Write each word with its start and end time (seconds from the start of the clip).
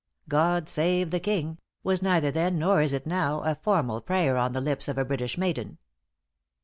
"God 0.27 0.67
save 0.67 1.11
the 1.11 1.19
king," 1.19 1.59
was 1.83 2.01
neither 2.01 2.31
then, 2.31 2.57
nor 2.57 2.81
is 2.81 2.91
it 2.91 3.05
now, 3.05 3.41
a 3.41 3.53
formal 3.53 4.01
prayer 4.01 4.35
on 4.35 4.51
the 4.51 4.59
lips 4.59 4.87
of 4.87 4.97
a 4.97 5.05
British 5.05 5.37
maiden. 5.37 5.77